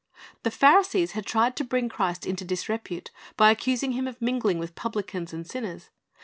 The 0.41 0.49
Pharisees 0.49 1.11
had 1.11 1.27
tried 1.27 1.55
to 1.57 1.63
bring 1.63 1.87
Christ 1.87 2.25
into 2.25 2.43
disrepute 2.43 3.11
by 3.37 3.51
accusing 3.51 3.91
Him 3.91 4.07
of 4.07 4.19
mingling 4.19 4.57
with 4.57 4.73
publicans 4.73 5.31
and 5.31 5.45
sinners. 5.45 5.91